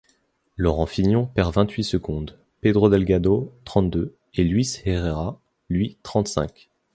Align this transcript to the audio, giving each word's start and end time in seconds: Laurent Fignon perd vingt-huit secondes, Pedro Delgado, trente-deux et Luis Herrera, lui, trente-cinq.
Laurent 0.57 0.87
Fignon 0.87 1.27
perd 1.27 1.53
vingt-huit 1.53 1.83
secondes, 1.83 2.39
Pedro 2.61 2.89
Delgado, 2.89 3.53
trente-deux 3.65 4.15
et 4.33 4.43
Luis 4.43 4.81
Herrera, 4.83 5.39
lui, 5.69 5.95
trente-cinq. 6.01 6.71